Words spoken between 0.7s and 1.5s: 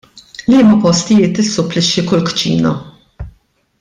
postijiet